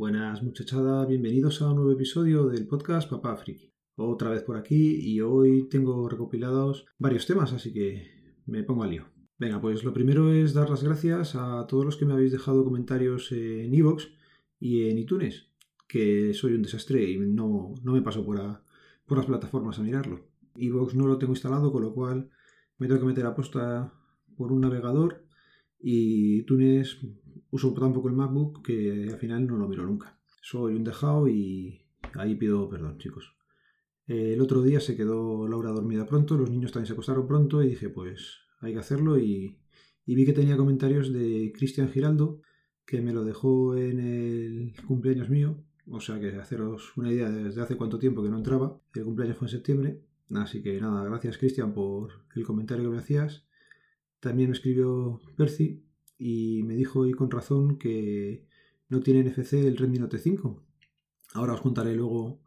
[0.00, 3.70] Buenas muchachada, bienvenidos a un nuevo episodio del podcast Papá Friki.
[3.96, 8.92] Otra vez por aquí y hoy tengo recopilados varios temas, así que me pongo al
[8.92, 9.04] lío.
[9.38, 12.64] Venga, pues lo primero es dar las gracias a todos los que me habéis dejado
[12.64, 14.06] comentarios en iVoox
[14.58, 15.50] y en iTunes,
[15.86, 18.40] que soy un desastre y no, no me paso por,
[19.04, 20.30] por las plataformas a mirarlo.
[20.56, 22.30] iVoox no lo tengo instalado, con lo cual
[22.78, 23.92] me tengo que meter a posta
[24.34, 25.26] por un navegador
[25.78, 26.96] y iTunes
[27.50, 30.18] uso tampoco el MacBook que al final no lo miro nunca.
[30.42, 31.80] Soy un dejado y
[32.14, 33.34] ahí pido perdón, chicos.
[34.06, 37.68] El otro día se quedó Laura dormida pronto, los niños también se acostaron pronto y
[37.68, 39.56] dije, pues hay que hacerlo y,
[40.04, 42.42] vi que tenía comentarios de Cristian Giraldo
[42.84, 47.62] que me lo dejó en el cumpleaños mío, o sea que haceros una idea desde
[47.62, 50.00] hace cuánto tiempo que no entraba, el cumpleaños fue en septiembre,
[50.34, 53.46] así que nada, gracias Cristian por el comentario que me hacías.
[54.18, 55.84] También me escribió Percy
[56.20, 58.46] y me dijo y con razón que
[58.90, 60.62] no tiene NFC el Redmi Note 5.
[61.32, 62.42] Ahora os contaré luego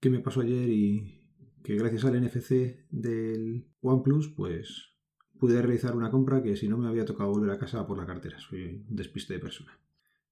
[0.00, 1.20] qué me pasó ayer y
[1.62, 4.94] que gracias al NFC del OnePlus pues
[5.38, 8.06] pude realizar una compra que si no me había tocado volver a casa por la
[8.06, 8.38] cartera.
[8.38, 9.78] Soy un despiste de persona.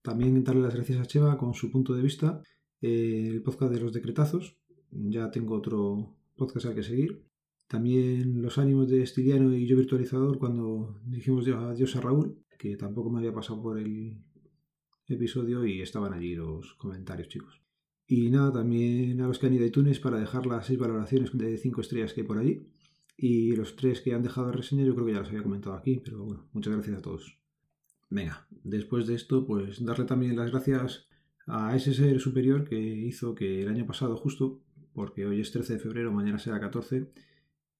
[0.00, 2.42] También darle las gracias a Cheva con su punto de vista,
[2.80, 4.56] el podcast de los decretazos.
[4.90, 7.22] Ya tengo otro podcast al que seguir.
[7.68, 13.10] También los ánimos de Estiliano y yo virtualizador cuando dijimos adiós a Raúl que tampoco
[13.10, 14.18] me había pasado por el
[15.06, 17.62] episodio y estaban allí los comentarios, chicos.
[18.06, 21.36] Y nada, también a los que han ido a iTunes para dejar las seis valoraciones
[21.36, 22.66] de 5 estrellas que hay por allí.
[23.16, 26.00] Y los tres que han dejado reseña, yo creo que ya los había comentado aquí,
[26.04, 27.38] pero bueno, muchas gracias a todos.
[28.08, 31.08] Venga, después de esto, pues darle también las gracias
[31.46, 34.62] a ese ser superior que hizo que el año pasado, justo,
[34.94, 37.12] porque hoy es 13 de febrero, mañana será 14,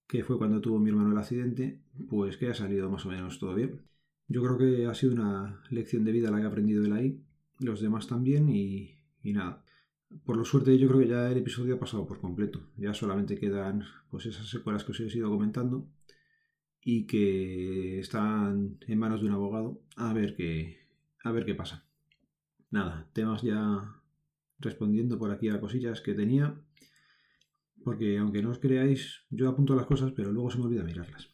[0.08, 3.38] que fue cuando tuvo mi hermano el accidente, pues que ha salido más o menos
[3.38, 3.82] todo bien.
[4.26, 7.22] Yo creo que ha sido una lección de vida la que he aprendido de ahí,
[7.60, 9.62] los demás también y, nada.
[10.24, 12.70] Por lo suerte yo creo que ya el episodio ha pasado por completo.
[12.78, 15.86] Ya solamente quedan pues esas secuelas que os he ido comentando
[16.82, 20.78] y que están en manos de un abogado a ver qué,
[21.22, 21.84] a ver qué pasa.
[22.70, 23.94] Nada, temas ya
[24.58, 26.58] respondiendo por aquí a cosillas que tenía,
[27.88, 31.30] porque aunque no os creáis, yo apunto las cosas, pero luego se me olvida mirarlas.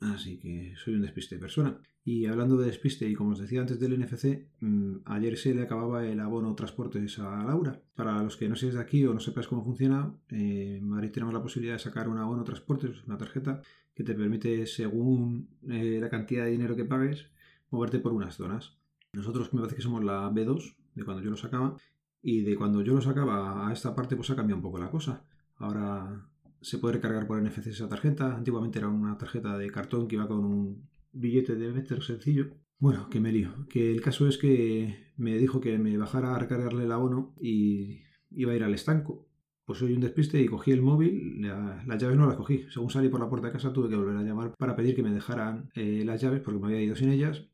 [0.00, 1.78] Así que soy un despiste de persona.
[2.02, 5.60] Y hablando de despiste, y como os decía antes del NFC, mm, ayer se le
[5.60, 7.78] acababa el abono transportes a Laura.
[7.94, 11.10] Para los que no seáis de aquí o no sepáis cómo funciona, eh, en Madrid
[11.10, 13.60] tenemos la posibilidad de sacar un abono transportes, una tarjeta,
[13.94, 17.26] que te permite, según eh, la cantidad de dinero que pagues,
[17.70, 18.78] moverte por unas zonas.
[19.12, 21.76] Nosotros me parece que somos la B2, de cuando yo lo sacaba,
[22.22, 24.90] y de cuando yo lo sacaba a esta parte, pues ha cambiado un poco la
[24.90, 25.26] cosa.
[25.62, 26.28] Ahora
[26.60, 28.34] se puede recargar por NFC esa tarjeta.
[28.34, 32.56] Antiguamente era una tarjeta de cartón que iba con un billete de meter sencillo.
[32.80, 33.68] Bueno, que me lío.
[33.68, 38.00] Que el caso es que me dijo que me bajara a recargarle el abono y
[38.32, 39.28] iba a ir al estanco.
[39.64, 42.66] Pues soy un despiste y cogí el móvil, las llaves no las cogí.
[42.68, 45.04] Según salí por la puerta de casa tuve que volver a llamar para pedir que
[45.04, 47.46] me dejaran eh, las llaves porque me había ido sin ellas.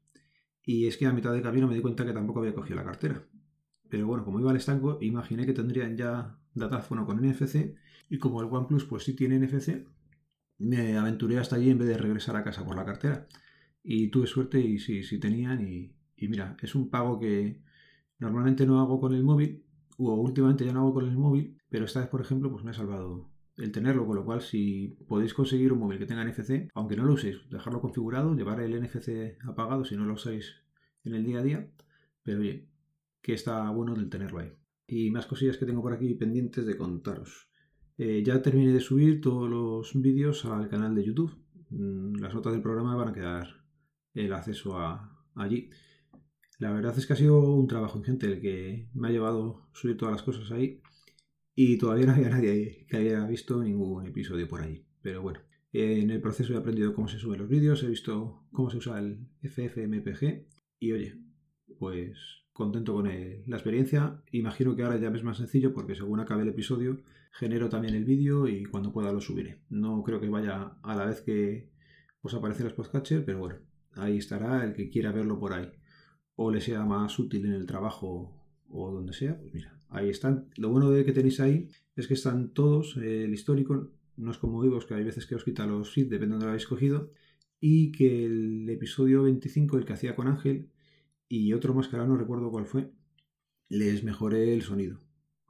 [0.64, 2.84] Y es que a mitad de camino me di cuenta que tampoco había cogido la
[2.84, 3.22] cartera.
[3.88, 7.74] Pero bueno, como iba al estanco, imaginé que tendrían ya datáfono con NFC
[8.10, 9.86] y como el OnePlus pues sí tiene NFC,
[10.58, 13.26] me aventuré hasta allí en vez de regresar a casa por la cartera.
[13.82, 15.94] Y tuve suerte y sí, sí tenían y,
[16.28, 17.62] mira, es un pago que
[18.18, 19.64] normalmente no hago con el móvil,
[19.98, 22.70] o últimamente ya no hago con el móvil, pero esta vez, por ejemplo, pues me
[22.72, 26.68] ha salvado el tenerlo, con lo cual si podéis conseguir un móvil que tenga NFC,
[26.74, 30.56] aunque no lo uséis, dejarlo configurado, llevar el NFC apagado si no lo usáis
[31.04, 31.70] en el día a día,
[32.22, 32.68] pero oye,
[33.28, 34.50] que está bueno el tenerlo ahí.
[34.86, 37.50] Y más cosillas que tengo por aquí pendientes de contaros.
[37.98, 41.36] Eh, ya terminé de subir todos los vídeos al canal de YouTube.
[41.68, 43.48] Mm, las notas del programa van a quedar
[44.14, 45.68] el acceso a, allí.
[46.58, 49.98] La verdad es que ha sido un trabajo ingente el que me ha llevado subir
[49.98, 50.80] todas las cosas ahí.
[51.54, 54.86] Y todavía no había nadie que haya visto ningún episodio por ahí.
[55.02, 55.40] Pero bueno,
[55.74, 58.98] en el proceso he aprendido cómo se suben los vídeos, he visto cómo se usa
[58.98, 60.48] el FFmpeg.
[60.78, 61.20] Y oye,
[61.78, 62.16] pues
[62.58, 64.20] contento con la experiencia.
[64.32, 66.98] Imagino que ahora ya es más sencillo porque según acabe el episodio
[67.30, 69.60] genero también el vídeo y cuando pueda lo subiré.
[69.70, 71.70] No creo que vaya a la vez que
[72.20, 73.60] os aparece los podcatcher, pero bueno,
[73.92, 75.70] ahí estará el que quiera verlo por ahí
[76.34, 78.34] o le sea más útil en el trabajo
[78.68, 80.48] o donde sea, pues mira, ahí están.
[80.56, 84.38] Lo bueno de que tenéis ahí es que están todos, eh, el histórico, no es
[84.38, 87.12] como vivos que hay veces que os quita los feeds dependiendo de lo habéis cogido,
[87.60, 90.70] y que el episodio 25, el que hacía con Ángel,
[91.28, 92.90] y otro más que ahora no recuerdo cuál fue,
[93.68, 95.00] les mejoré el sonido.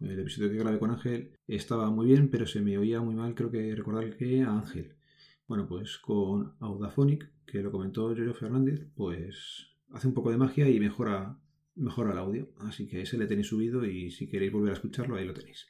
[0.01, 3.35] El episodio que grabé con Ángel estaba muy bien, pero se me oía muy mal,
[3.35, 4.95] creo que recordar que a Ángel.
[5.47, 10.69] Bueno, pues con Audaphonic, que lo comentó Jojo Fernández, pues hace un poco de magia
[10.69, 11.39] y mejora
[11.79, 12.49] mejora el audio.
[12.59, 15.67] Así que ese le tenéis subido y si queréis volver a escucharlo, ahí lo tenéis.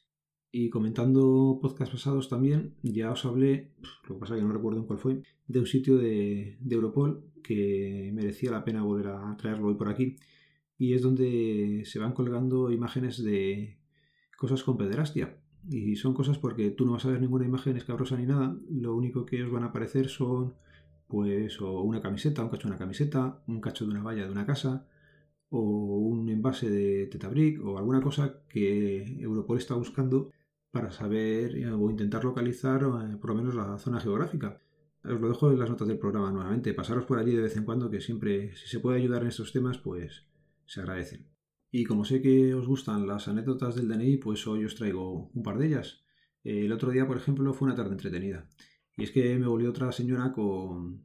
[0.50, 3.72] Y comentando podcasts pasados también, ya os hablé,
[4.08, 7.24] lo que pasa que no recuerdo en cuál fue, de un sitio de, de Europol
[7.42, 10.16] que merecía la pena volver a traerlo hoy por aquí.
[10.78, 13.78] Y es donde se van colgando imágenes de
[14.36, 15.38] cosas con pederastia.
[15.68, 18.56] Y son cosas porque tú no vas a ver ninguna imagen escabrosa ni nada.
[18.70, 20.54] Lo único que os van a aparecer son,
[21.08, 24.30] pues, o una camiseta, un cacho de una camiseta, un cacho de una valla de
[24.30, 24.86] una casa,
[25.50, 30.30] o un envase de Tetabric, o alguna cosa que Europol está buscando
[30.70, 34.61] para saber eh, o intentar localizar eh, por lo menos la zona geográfica.
[35.05, 36.75] Os lo dejo en las notas del programa nuevamente.
[36.75, 39.53] Pasaros por allí de vez en cuando, que siempre, si se puede ayudar en estos
[39.53, 40.26] temas, pues
[40.67, 41.29] se agradecen.
[41.70, 45.43] Y como sé que os gustan las anécdotas del DNI, pues hoy os traigo un
[45.43, 46.05] par de ellas.
[46.43, 48.49] El otro día, por ejemplo, fue una tarde entretenida.
[48.97, 51.05] Y es que me volvió otra señora con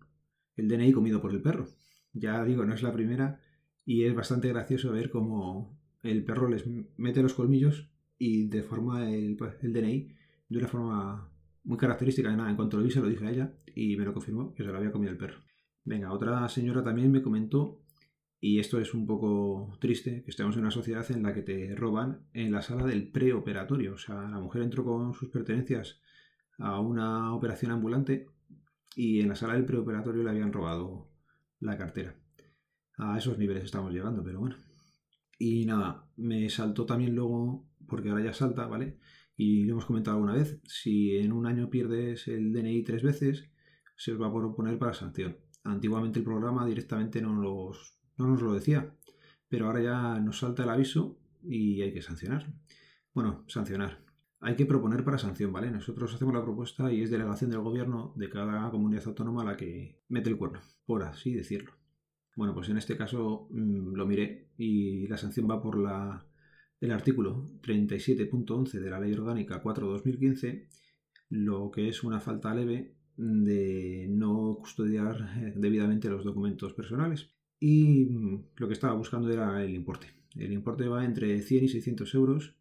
[0.56, 1.68] el DNI comido por el perro.
[2.14, 3.40] Ya digo, no es la primera
[3.86, 6.66] y es bastante gracioso ver cómo el perro les
[6.98, 10.16] mete los colmillos y deforma el, pues, el DNI
[10.50, 11.32] de una forma
[11.64, 12.30] muy característica.
[12.30, 14.54] De nada, en cuanto lo vi se lo dije a ella y me lo confirmó
[14.54, 15.40] que se lo había comido el perro.
[15.86, 17.84] Venga, otra señora también me comentó
[18.40, 21.76] y esto es un poco triste, que estemos en una sociedad en la que te
[21.76, 23.94] roban en la sala del preoperatorio.
[23.94, 26.02] O sea, la mujer entró con sus pertenencias
[26.58, 28.28] a una operación ambulante
[28.98, 31.10] y en la sala del preoperatorio le habían robado
[31.62, 32.16] la cartera.
[32.98, 34.58] A esos niveles estamos llegando, pero bueno.
[35.40, 39.00] Y nada, me saltó también luego, porque ahora ya salta, ¿vale?
[39.36, 43.50] Y lo hemos comentado alguna vez, si en un año pierdes el DNI tres veces,
[43.96, 45.38] se os va a proponer para sanción.
[45.64, 48.94] Antiguamente el programa directamente no los no nos lo decía,
[49.50, 52.54] pero ahora ya nos salta el aviso y hay que sancionar.
[53.14, 54.04] Bueno, sancionar.
[54.40, 55.72] Hay que proponer para sanción, ¿vale?
[55.72, 60.02] Nosotros hacemos la propuesta y es delegación del gobierno de cada comunidad autónoma la que
[60.10, 61.72] mete el cuerno, por así decirlo.
[62.36, 66.26] Bueno, pues en este caso mm, lo miré y la sanción va por la,
[66.84, 70.68] el artículo 37.11 de la Ley Orgánica 4-2015,
[71.30, 78.06] lo que es una falta leve de no custodiar eh, debidamente los documentos personales y
[78.06, 80.08] mm, lo que estaba buscando era el importe.
[80.36, 82.58] El importe va entre 100 y 600 euros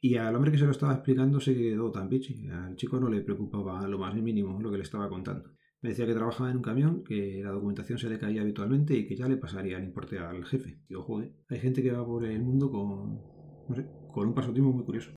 [0.00, 2.46] y al hombre que se lo estaba explicando se quedó tan pichi.
[2.46, 5.50] Al chico no le preocupaba lo más mínimo lo que le estaba contando.
[5.80, 9.04] Me decía que trabajaba en un camión, que la documentación se le caía habitualmente y
[9.04, 10.78] que ya le pasaría el importe al jefe.
[10.88, 13.31] Digo, joder, hay gente que va por el mundo con,
[14.12, 15.12] con un pasatiempo muy curioso.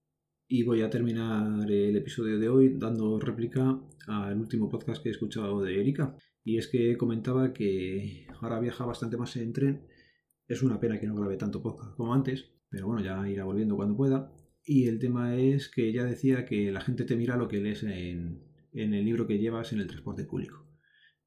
[0.47, 5.11] Y voy a terminar el episodio de hoy dando réplica al último podcast que he
[5.11, 6.15] escuchado de Erika.
[6.43, 9.87] Y es que comentaba que ahora viaja bastante más en tren.
[10.47, 13.75] Es una pena que no grabe tanto podcast como antes, pero bueno, ya irá volviendo
[13.75, 14.31] cuando pueda.
[14.63, 17.81] Y el tema es que ella decía que la gente te mira lo que lees
[17.83, 20.63] en, en el libro que llevas en el transporte público.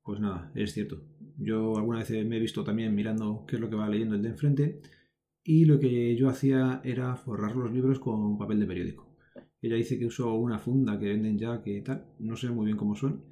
[0.03, 1.03] Pues nada, es cierto.
[1.37, 4.23] Yo alguna vez me he visto también mirando qué es lo que va leyendo el
[4.23, 4.81] de enfrente
[5.49, 9.17] y lo que yo hacía era forrar los libros con papel de periódico.
[9.63, 12.77] Ella dice que usó una funda que venden ya, que tal, no sé muy bien
[12.77, 13.25] cómo son,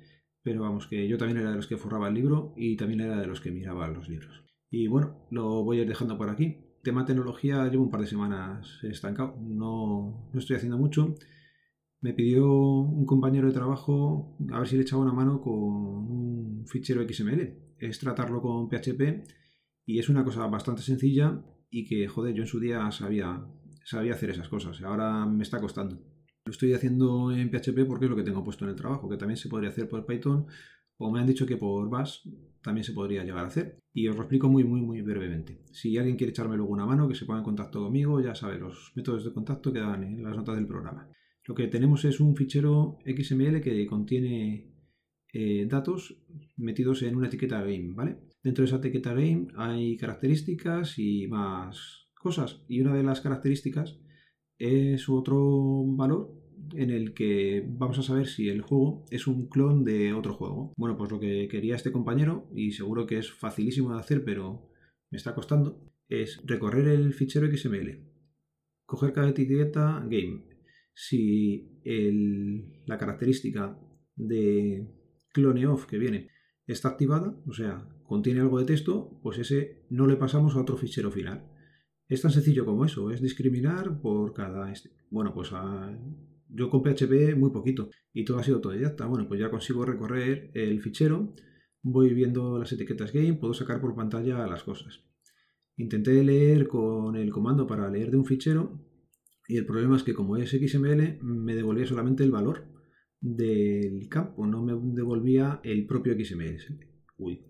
[0.43, 3.21] pero vamos, que yo también era de los que forraba el libro y también era
[3.21, 4.47] de los que miraba los libros.
[4.71, 6.57] Y bueno, lo voy a ir dejando por aquí.
[6.83, 11.17] Tema tecnología, llevo un par de semanas estancado, no, no estoy haciendo mucho.
[12.01, 16.65] Me pidió un compañero de trabajo a ver si le echaba una mano con un
[16.67, 17.75] fichero XML.
[17.79, 19.23] Es tratarlo con PHP
[19.85, 23.45] y es una cosa bastante sencilla y que, joder, yo en su día sabía,
[23.85, 24.81] sabía hacer esas cosas.
[24.83, 25.97] Ahora me está costando.
[26.45, 29.17] Lo estoy haciendo en PHP porque es lo que tengo puesto en el trabajo, que
[29.17, 30.47] también se podría hacer por Python
[30.99, 32.27] o me han dicho que por Bash
[32.63, 33.79] también se podría llegar a hacer.
[33.93, 35.63] Y os lo explico muy, muy, muy brevemente.
[35.73, 38.59] Si alguien quiere echarme luego una mano, que se ponga en contacto conmigo, ya sabe
[38.59, 41.09] los métodos de contacto que dan en las notas del programa.
[41.45, 44.76] Lo que tenemos es un fichero XML que contiene
[45.33, 46.23] eh, datos
[46.57, 48.19] metidos en una etiqueta game, ¿vale?
[48.43, 52.65] Dentro de esa etiqueta game hay características y más cosas.
[52.69, 53.99] Y una de las características
[54.59, 56.33] es otro valor
[56.75, 60.73] en el que vamos a saber si el juego es un clon de otro juego.
[60.77, 64.71] Bueno, pues lo que quería este compañero, y seguro que es facilísimo de hacer, pero
[65.11, 68.01] me está costando, es recorrer el fichero XML,
[68.85, 70.47] coger cada etiqueta game.
[70.95, 71.83] Si
[72.87, 73.79] la característica
[74.17, 74.96] de
[75.37, 76.31] cloneoff que viene
[76.67, 80.79] está activada, o sea, contiene algo de texto, pues ese no le pasamos a otro
[80.79, 81.47] fichero final.
[82.09, 84.73] Es tan sencillo como eso, es discriminar por cada...
[84.73, 84.91] Este.
[85.11, 85.51] Bueno, pues
[86.49, 89.07] yo con PHP muy poquito y todo ha sido autodidacta.
[89.07, 91.35] Bueno, pues ya consigo recorrer el fichero,
[91.83, 95.05] voy viendo las etiquetas game, puedo sacar por pantalla las cosas.
[95.77, 98.81] Intenté leer con el comando para leer de un fichero
[99.47, 102.76] y el problema es que como es XML me devolvía solamente el valor
[103.21, 106.59] del campo, no me devolvía el propio XML.
[107.19, 107.41] Uy,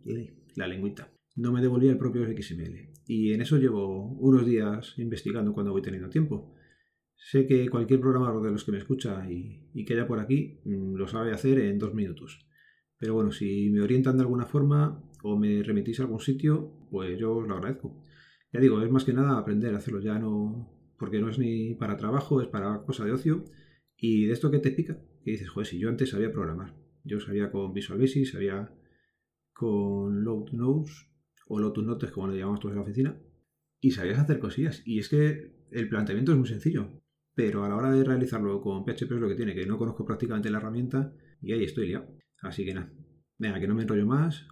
[0.54, 1.12] la lengüita.
[1.37, 2.92] no me devolvía el propio XML.
[3.06, 6.54] Y en eso llevo unos días investigando cuando voy teniendo tiempo.
[7.14, 10.61] Sé que cualquier programador de los que me escucha y, y que haya por aquí
[10.64, 12.46] mm, lo sabe hacer en dos minutos.
[12.99, 17.18] Pero bueno, si me orientan de alguna forma o me remitís a algún sitio, pues
[17.18, 18.02] yo os lo agradezco.
[18.52, 21.75] Ya digo, es más que nada aprender a hacerlo, ya no, porque no es ni
[21.75, 23.44] para trabajo, es para cosa de ocio.
[23.99, 27.18] Y de esto que te pica, que dices, joder, si yo antes sabía programar, yo
[27.18, 28.73] sabía con Visual Basic, sabía
[29.52, 31.11] con Load Notes
[31.49, 33.21] o Lotus Notes, como le llamamos todos en la oficina,
[33.80, 34.83] y sabías hacer cosillas.
[34.87, 37.02] Y es que el planteamiento es muy sencillo,
[37.35, 40.04] pero a la hora de realizarlo con PHP es lo que tiene, que no conozco
[40.04, 42.06] prácticamente la herramienta y ahí estoy liado.
[42.42, 42.92] Así que nada,
[43.37, 44.47] venga, que no me enrollo más.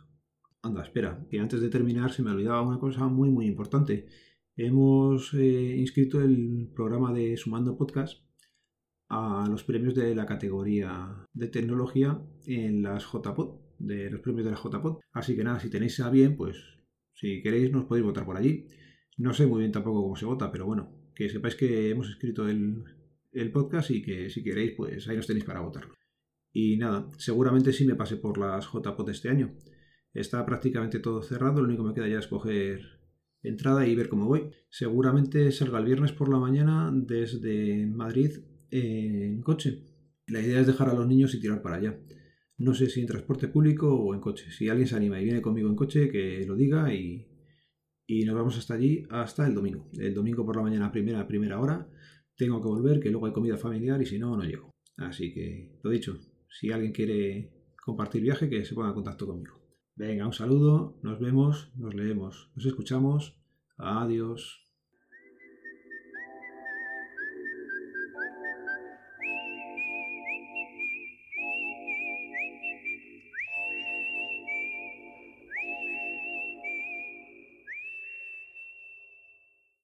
[0.60, 4.08] Anda, espera, que antes de terminar se me olvidaba una cosa muy, muy importante.
[4.56, 8.24] Hemos eh, inscrito el programa de Sumando Podcast
[9.14, 14.50] a los premios de la categoría de tecnología en las JPod, de los premios de
[14.50, 14.98] la JPod.
[15.12, 16.56] Así que nada, si tenéis a bien, pues
[17.12, 18.66] si queréis nos podéis votar por allí.
[19.16, 22.48] No sé muy bien tampoco cómo se vota, pero bueno, que sepáis que hemos escrito
[22.48, 22.82] el,
[23.32, 25.94] el podcast y que si queréis, pues ahí nos tenéis para votarlo.
[26.52, 29.54] Y nada, seguramente sí me pase por las JPOT este año.
[30.12, 32.80] Está prácticamente todo cerrado, lo único que me queda ya es coger
[33.44, 34.50] entrada y ver cómo voy.
[34.70, 39.84] Seguramente salga el viernes por la mañana desde Madrid en coche.
[40.26, 42.00] La idea es dejar a los niños y tirar para allá.
[42.58, 44.50] No sé si en transporte público o en coche.
[44.50, 47.28] Si alguien se anima y viene conmigo en coche, que lo diga y,
[48.06, 49.90] y nos vamos hasta allí hasta el domingo.
[49.92, 51.88] El domingo por la mañana, primera, primera hora,
[52.36, 54.70] tengo que volver, que luego hay comida familiar y si no, no llego.
[54.96, 57.52] Así que, lo dicho, si alguien quiere
[57.84, 59.60] compartir viaje, que se ponga en contacto conmigo.
[59.94, 63.38] Venga, un saludo, nos vemos, nos leemos, nos escuchamos.
[63.76, 64.63] Adiós.